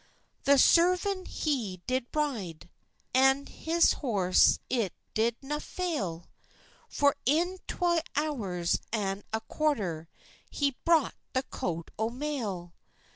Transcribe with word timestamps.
The 0.45 0.57
servan 0.57 1.25
he 1.27 1.83
did 1.85 2.07
ride, 2.11 2.71
An 3.13 3.45
his 3.45 3.93
horse 3.93 4.57
it 4.67 4.93
did 5.13 5.35
na 5.43 5.59
fail, 5.59 6.25
For 6.89 7.15
in 7.23 7.59
twa 7.67 8.01
hours 8.15 8.79
an 8.91 9.21
a 9.31 9.41
quarter 9.41 10.09
He 10.49 10.75
brocht 10.85 11.17
the 11.33 11.43
coat 11.43 11.91
o 11.99 12.09
mail. 12.09 12.73